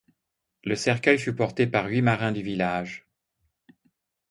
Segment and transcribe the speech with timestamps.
[0.63, 3.05] Le cercueil fut porté par huit marins du village.